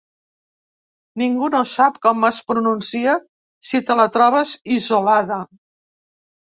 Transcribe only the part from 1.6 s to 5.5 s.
sap com es pronuncia si te la trobes isolada.